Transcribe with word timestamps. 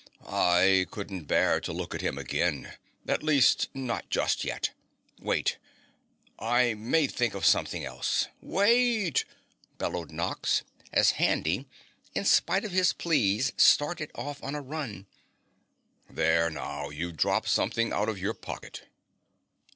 "I 0.25 0.87
couldn't 0.89 1.25
bear 1.25 1.61
to 1.61 1.71
look 1.71 1.93
at 1.93 2.01
him 2.01 2.17
again, 2.17 2.73
at 3.07 3.21
least, 3.21 3.69
not 3.75 4.09
just 4.09 4.43
yet. 4.43 4.71
Wait! 5.19 5.59
I 6.39 6.73
may 6.73 7.05
think 7.05 7.35
of 7.35 7.45
something 7.45 7.85
else! 7.85 8.27
WAIT!" 8.41 9.25
bellowed 9.77 10.09
Nox, 10.09 10.63
as 10.91 11.11
Handy, 11.11 11.67
in 12.15 12.25
spite 12.25 12.65
of 12.65 12.71
his 12.71 12.93
pleas, 12.93 13.53
started 13.57 14.09
off 14.15 14.41
on 14.43 14.55
a 14.55 14.61
run. 14.63 15.05
"There 16.09 16.49
now, 16.49 16.89
you've 16.89 17.17
dropped 17.17 17.49
something 17.49 17.93
out 17.93 18.09
of 18.09 18.17
your 18.17 18.33
pocket." 18.33 18.87